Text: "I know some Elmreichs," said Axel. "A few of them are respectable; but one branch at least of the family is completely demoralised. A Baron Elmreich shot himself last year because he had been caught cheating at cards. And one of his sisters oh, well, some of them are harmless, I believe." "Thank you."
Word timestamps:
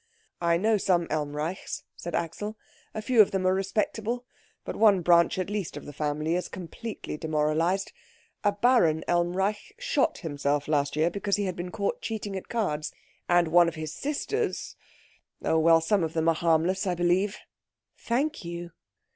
"I 0.41 0.57
know 0.57 0.77
some 0.79 1.05
Elmreichs," 1.11 1.83
said 1.95 2.15
Axel. 2.15 2.57
"A 2.95 3.03
few 3.03 3.21
of 3.21 3.29
them 3.29 3.45
are 3.45 3.53
respectable; 3.53 4.25
but 4.65 4.75
one 4.75 5.01
branch 5.03 5.37
at 5.37 5.47
least 5.51 5.77
of 5.77 5.85
the 5.85 5.93
family 5.93 6.33
is 6.33 6.47
completely 6.49 7.17
demoralised. 7.17 7.91
A 8.43 8.51
Baron 8.51 9.03
Elmreich 9.07 9.75
shot 9.77 10.17
himself 10.17 10.67
last 10.67 10.95
year 10.95 11.11
because 11.11 11.35
he 11.35 11.45
had 11.45 11.55
been 11.55 11.69
caught 11.69 12.01
cheating 12.01 12.35
at 12.35 12.49
cards. 12.49 12.91
And 13.29 13.49
one 13.49 13.67
of 13.67 13.75
his 13.75 13.93
sisters 13.93 14.75
oh, 15.43 15.59
well, 15.59 15.79
some 15.81 16.03
of 16.03 16.13
them 16.13 16.27
are 16.29 16.33
harmless, 16.33 16.87
I 16.87 16.95
believe." 16.95 17.37
"Thank 17.95 18.43
you." 18.43 18.71